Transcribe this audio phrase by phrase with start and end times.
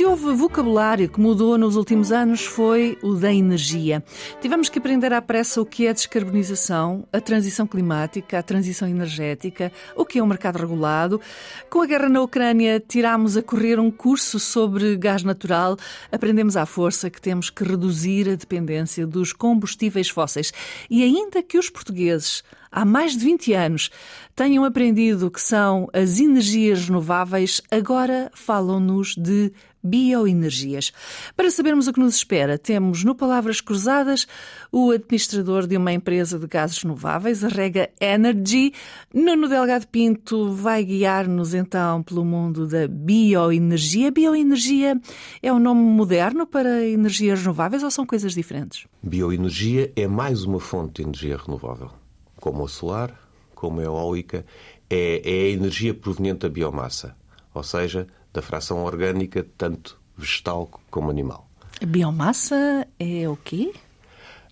[0.00, 4.02] Se houve vocabulário que mudou nos últimos anos foi o da energia.
[4.40, 9.70] Tivemos que aprender à pressa o que é descarbonização, a transição climática, a transição energética,
[9.94, 11.20] o que é o um mercado regulado.
[11.68, 15.76] Com a guerra na Ucrânia, tirámos a correr um curso sobre gás natural.
[16.10, 20.50] Aprendemos à força que temos que reduzir a dependência dos combustíveis fósseis.
[20.88, 23.90] E ainda que os portugueses há mais de 20 anos
[24.34, 29.52] tenham aprendido que são as energias renováveis, agora falam-nos de
[29.82, 30.92] bioenergias.
[31.36, 34.26] Para sabermos o que nos espera, temos no Palavras Cruzadas
[34.70, 38.72] o administrador de uma empresa de gases renováveis, a Rega Energy.
[39.12, 44.10] Nuno Delgado Pinto vai guiar-nos então pelo mundo da bioenergia.
[44.10, 45.00] Bioenergia
[45.42, 48.86] é um nome moderno para energias renováveis ou são coisas diferentes?
[49.02, 52.00] Bioenergia é mais uma fonte de energia renovável
[52.40, 53.14] como a solar,
[53.54, 54.44] como a eólica,
[54.88, 57.14] é, é a energia proveniente da biomassa,
[57.54, 61.48] ou seja, da fração orgânica, tanto vegetal como animal.
[61.82, 63.72] A biomassa é o quê?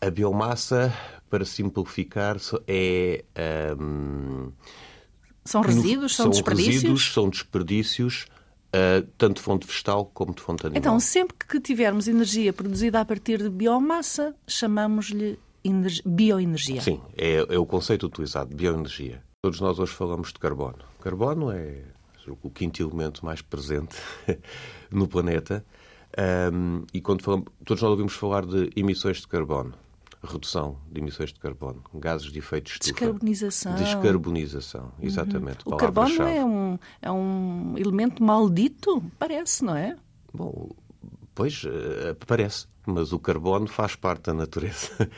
[0.00, 0.92] A biomassa,
[1.30, 3.24] para simplificar, é.
[3.78, 4.52] Um,
[5.44, 6.14] são resíduos?
[6.14, 6.74] São, são desperdícios?
[6.74, 8.26] Resíduos, são desperdícios,
[8.74, 10.78] uh, tanto de fonte vegetal como de fonte animal.
[10.78, 15.38] Então, sempre que tivermos energia produzida a partir de biomassa, chamamos-lhe
[16.04, 16.80] bioenergia.
[16.80, 19.22] Sim, é, é, o conceito utilizado, bioenergia.
[19.40, 20.78] Todos nós hoje falamos de carbono.
[21.00, 21.82] Carbono é
[22.26, 23.96] o quinto elemento mais presente
[24.90, 25.64] no planeta.
[26.52, 29.72] Um, e quando falamos, todos nós ouvimos falar de emissões de carbono,
[30.22, 32.92] redução de emissões de carbono, gases de efeito de estufa.
[32.92, 33.74] Descarbonização.
[33.76, 35.66] Descarbonização, exatamente.
[35.66, 35.74] Uhum.
[35.74, 39.02] O carbono é um, é um elemento maldito?
[39.18, 39.96] Parece, não é?
[40.32, 40.70] Bom,
[41.34, 42.66] pois, uh, parece.
[42.84, 44.90] Mas o carbono faz parte da natureza.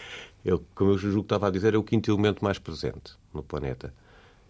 [0.45, 3.43] Eu, como eu julgo que estava a dizer, é o quinto elemento mais presente no
[3.43, 3.95] planeta.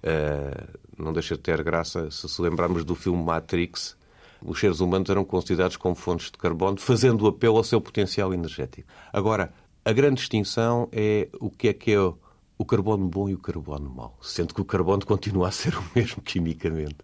[0.05, 3.97] Uh, não deixa de ter graça se se lembrarmos do filme Matrix.
[4.45, 8.87] Os seres humanos eram considerados como fontes de carbono, fazendo apelo ao seu potencial energético.
[9.11, 13.39] Agora, a grande distinção é o que é que é o carbono bom e o
[13.39, 16.99] carbono mau, sendo que o carbono continua a ser o mesmo quimicamente.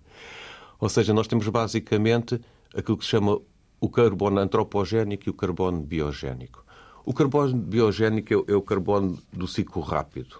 [0.78, 2.40] Ou seja, nós temos basicamente
[2.74, 3.40] aquilo que se chama
[3.80, 6.64] o carbono antropogénico e o carbono biogénico.
[7.04, 10.36] O carbono biogénico é, o carbono do ciclo rápido.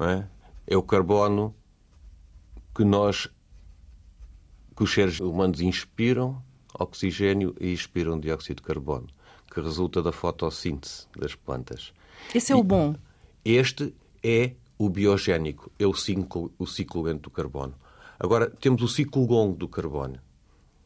[0.00, 0.24] É?
[0.66, 0.76] é?
[0.76, 1.54] o carbono
[2.78, 3.28] que nós,
[4.76, 6.40] que os seres humanos inspiram
[6.78, 9.08] oxigênio e expiram dióxido de carbono,
[9.52, 11.92] que resulta da fotossíntese das plantas.
[12.32, 12.94] Esse é o bom.
[13.44, 17.74] Este é o biogénico, é o ciclo, o ciclo lento do carbono.
[18.16, 20.20] Agora, temos o ciclo longo do carbono.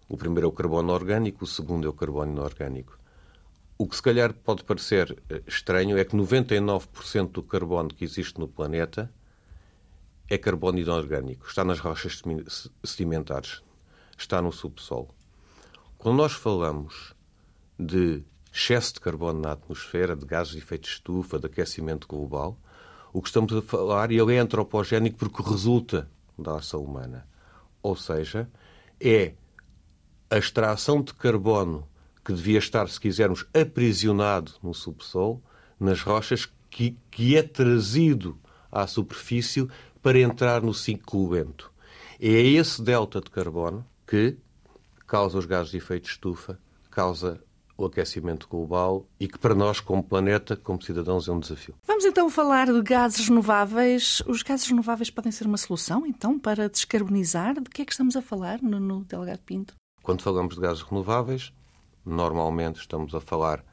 [0.08, 2.98] O primeiro é o carbono orgânico, o segundo é o carbono inorgânico.
[3.76, 8.41] O que se calhar pode parecer eh, estranho é que 99% do carbono que existe
[8.41, 9.12] no planeta
[10.32, 11.47] é carbono inorgânico.
[11.47, 12.22] Está nas rochas
[12.82, 13.62] sedimentares,
[14.16, 15.09] está no subsolo.
[15.98, 17.15] Quando nós falamos
[17.78, 22.59] de excesso de carbono na atmosfera, de gases de efeito de estufa, de aquecimento global,
[23.12, 27.28] o que estamos a falar, ele é antropogénico porque resulta da ação humana.
[27.82, 28.49] Ou seja,
[28.99, 29.34] é
[30.31, 31.87] a extração de carbono
[32.25, 35.43] que devia estar, se quisermos, aprisionado no subsolo,
[35.78, 38.38] nas rochas, que, que é trazido
[38.70, 39.69] à superfície
[40.02, 41.70] para entrar no ciclo lento.
[42.20, 44.36] É esse delta de carbono que
[45.06, 46.58] causa os gases de efeito de estufa,
[46.90, 47.40] causa
[47.76, 51.74] o aquecimento global e que para nós, como planeta, como cidadãos, é um desafio.
[51.86, 54.22] Vamos então falar de gases renováveis.
[54.26, 57.54] Os gases renováveis podem ser uma solução, então, para descarbonizar?
[57.54, 59.74] De que é que estamos a falar no, no Delgado Pinto?
[60.02, 61.52] Quando falamos de gases renováveis,
[62.04, 63.64] normalmente estamos a falar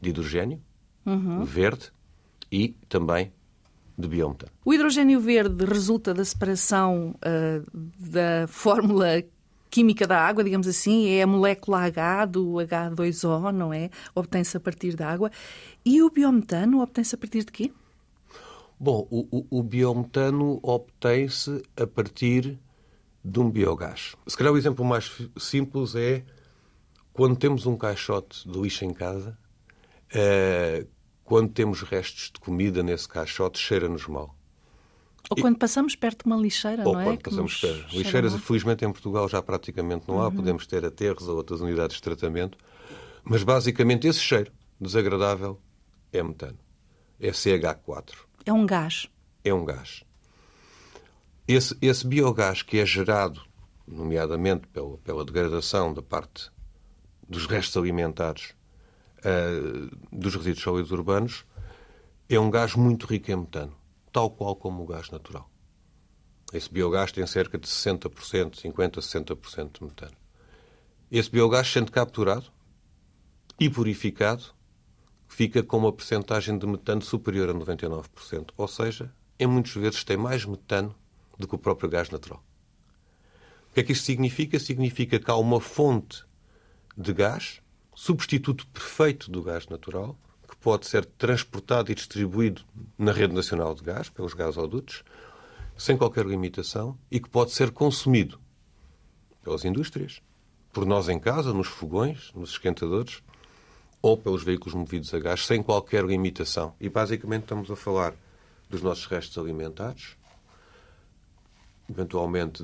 [0.00, 0.60] de hidrogênio
[1.06, 1.44] uhum.
[1.44, 1.92] verde
[2.50, 3.32] e também
[3.96, 4.52] de biometano.
[4.64, 9.22] O hidrogênio verde resulta da separação uh, da fórmula
[9.70, 13.90] química da água, digamos assim, é a molécula H do H2O, não é?
[14.14, 15.30] Obtém-se a partir da água.
[15.84, 17.72] E o biometano obtém-se a partir de quê?
[18.78, 22.58] Bom, o, o, o biometano obtém-se a partir
[23.24, 24.14] de um biogás.
[24.26, 26.22] Se calhar o exemplo mais simples é
[27.12, 29.36] quando temos um caixote de lixo em casa,
[30.12, 30.86] uh,
[31.24, 34.36] quando temos restos de comida nesse caixote, cheira-nos mal.
[35.30, 37.04] Ou quando passamos perto de uma lixeira, ou não é?
[37.04, 37.96] Ou quando passamos perto.
[37.96, 40.26] Lixeiras, infelizmente, em Portugal já praticamente não há.
[40.28, 40.36] Uhum.
[40.36, 42.58] Podemos ter aterros ou outras unidades de tratamento.
[43.24, 45.58] Mas, basicamente, esse cheiro desagradável
[46.12, 46.58] é metano.
[47.18, 48.12] É CH4.
[48.44, 49.08] É um gás.
[49.42, 50.04] É um gás.
[51.48, 53.40] Esse, esse biogás que é gerado,
[53.88, 56.50] nomeadamente pela, pela degradação da parte
[57.26, 58.54] dos restos alimentares
[59.24, 61.44] uh, dos resíduos sólidos urbanos
[62.28, 63.74] é um gás muito rico em metano,
[64.12, 65.50] tal qual como o gás natural.
[66.52, 70.16] Esse biogás tem cerca de 60%, 50%, 60% de metano.
[71.10, 72.46] Esse biogás, sendo capturado
[73.58, 74.44] e purificado,
[75.28, 78.50] fica com uma percentagem de metano superior a 99%.
[78.56, 80.94] Ou seja, em muitos vezes tem mais metano
[81.38, 82.42] do que o próprio gás natural.
[83.70, 84.58] O que é que isto significa?
[84.60, 86.24] Significa que há uma fonte
[86.96, 87.60] de gás,
[87.94, 90.16] substituto perfeito do gás natural,
[90.48, 92.62] que pode ser transportado e distribuído
[92.98, 95.04] na rede nacional de gás, pelos gasodutos,
[95.76, 98.38] sem qualquer limitação, e que pode ser consumido
[99.42, 100.20] pelas indústrias,
[100.72, 103.22] por nós em casa, nos fogões, nos esquentadores,
[104.02, 106.74] ou pelos veículos movidos a gás, sem qualquer limitação.
[106.80, 108.14] E basicamente estamos a falar
[108.68, 110.16] dos nossos restos alimentares,
[111.88, 112.62] eventualmente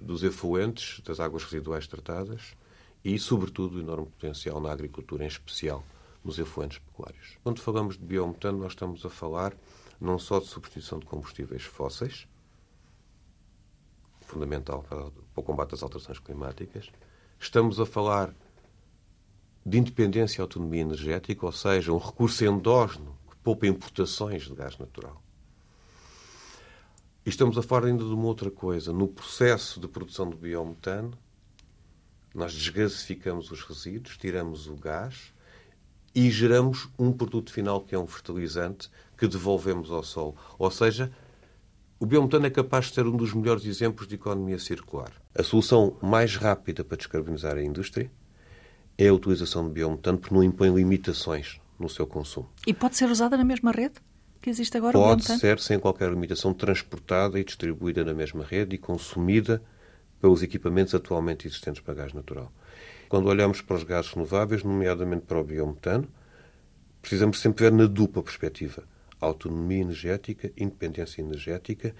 [0.00, 2.54] dos efluentes, das águas residuais tratadas
[3.04, 5.84] e, sobretudo, o enorme potencial na agricultura, em especial
[6.24, 7.38] nos efluentes pecuários.
[7.42, 9.54] Quando falamos de biometano, nós estamos a falar
[10.00, 12.26] não só de substituição de combustíveis fósseis,
[14.20, 16.90] fundamental para, o combate às alterações climáticas,
[17.38, 18.34] estamos a falar
[19.64, 24.76] de independência e autonomia energética, ou seja, um recurso endógeno que poupa importações de gás
[24.78, 25.22] natural.
[27.24, 28.92] E estamos a falar ainda de uma outra coisa.
[28.92, 31.16] No processo de produção de biometano,
[32.34, 35.32] nós desgasificamos os resíduos, tiramos o gás
[36.14, 40.36] e geramos um produto final que é um fertilizante que devolvemos ao solo.
[40.58, 41.10] Ou seja,
[41.98, 45.12] o biometano é capaz de ser um dos melhores exemplos de economia circular.
[45.34, 48.10] A solução mais rápida para descarbonizar a indústria
[48.98, 52.50] é a utilização de biometano porque não impõe limitações no seu consumo.
[52.66, 53.94] E pode ser usada na mesma rede?
[54.42, 54.92] que existe agora?
[54.92, 59.62] Pode ser, sem qualquer limitação, transportada e distribuída na mesma rede e consumida
[60.22, 62.50] pelos equipamentos atualmente existentes para gás natural.
[63.08, 66.08] Quando olhamos para os gases renováveis, nomeadamente para o biometano,
[67.02, 68.84] precisamos sempre ver na dupla perspectiva.
[69.20, 71.94] Autonomia energética, independência energética,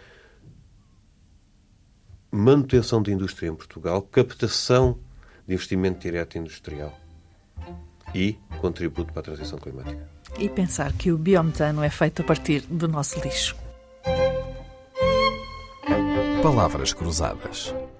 [2.30, 4.98] manutenção da indústria em Portugal, captação
[5.46, 6.98] de investimento direto industrial
[8.14, 10.08] e contributo para a transição climática
[10.38, 13.56] e pensar que o biometano é feito a partir do nosso lixo.
[16.42, 17.74] Palavras Cruzadas,